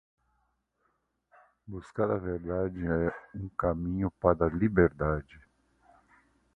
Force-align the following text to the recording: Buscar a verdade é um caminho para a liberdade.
Buscar 1.67 2.09
a 2.09 2.17
verdade 2.17 2.87
é 2.87 3.15
um 3.37 3.47
caminho 3.49 4.09
para 4.09 4.47
a 4.47 4.49
liberdade. 4.49 5.39